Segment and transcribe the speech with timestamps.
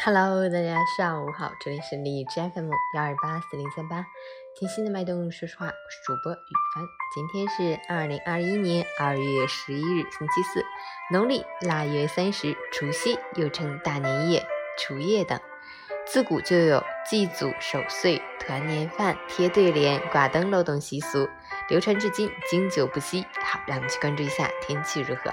[0.00, 4.06] Hello，大家上午好，这里是荔枝 FM 幺二八四零三八，
[4.54, 6.84] 听心的脉动，说实话，我是主播雨帆。
[7.12, 10.64] 今天是二零二一年二月十一日，星期四，
[11.10, 14.46] 农历腊月三十，除夕，又称大年夜、
[14.78, 15.40] 除夜等。
[16.06, 21.28] 自古就有祭祖、守岁、团年饭、贴对联、挂灯笼等习俗，
[21.68, 23.26] 流传至今，经久不息。
[23.42, 25.32] 好，让我们去关注一下天气如何。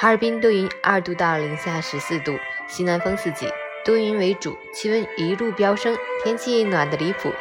[0.00, 2.36] 哈尔滨多云，二度到零下十四度，
[2.66, 3.46] 西南风四级。
[3.84, 7.32] 多云为主，气温一路飙升，天气暖得离谱，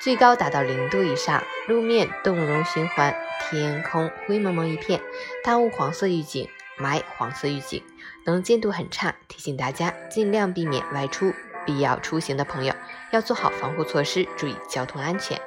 [0.00, 1.42] 最高达到零度以上。
[1.66, 3.16] 路面冻融循环，
[3.48, 5.00] 天空灰蒙蒙一片，
[5.42, 7.82] 大雾黄色预警，霾黄色预警，
[8.24, 11.32] 能见度很差，提醒大家尽量避免外出。
[11.66, 12.74] 必要出行的朋友
[13.10, 15.40] 要做好防护措施，注意交通安全。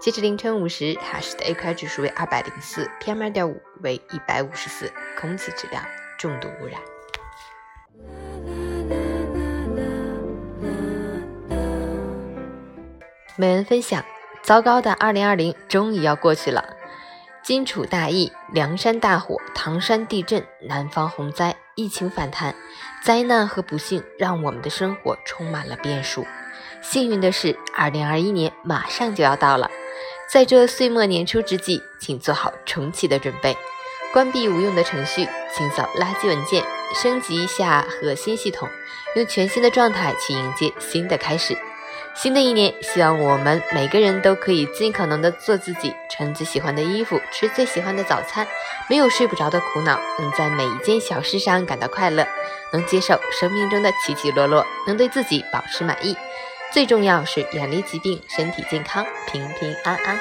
[0.00, 5.84] 截至凌晨五时，哈市的 AQI 指数为二百零四，PM 二点五为一百五十四，空气质量
[6.16, 6.80] 重度污染。
[13.40, 14.04] 美文分享：
[14.42, 16.74] 糟糕的二零二零终于要过去了。
[17.40, 22.52] 荆楚大疫、梁山大火、唐山地震、南方洪灾、疫情反弹，
[23.00, 26.26] 灾难和不幸让我们的生活充满了变数。
[26.82, 29.70] 幸运的是，二零二一年马上就要到了。
[30.28, 33.56] 在这岁末年初之际，请做好重启的准备，
[34.12, 38.68] 关闭无用的程序，清扫垃圾文件，升级一下核心系统，
[39.14, 41.56] 用全新的状态去迎接新的开始。
[42.20, 48.44] 新的一年，希望我们每个人都可以尽可能的做自己，穿最喜欢的衣服，吃最喜欢的早餐，
[48.90, 52.26] 没有睡不着的苦恼，能在每一件小事上感到快乐，
[52.72, 56.16] 能接受生命中的起起落落，能对自己保持满意。
[56.72, 60.18] 最重要是远离疾病，身体健康，平平安安。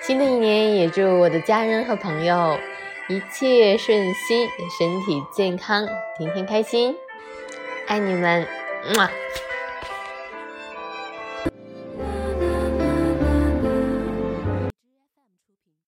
[0.00, 2.58] 新的一年，也祝我的家人和朋友
[3.08, 4.48] 一切顺心，
[4.78, 6.96] 身体健康，天天开心。
[7.86, 8.46] 爱你们，
[8.96, 9.10] 么。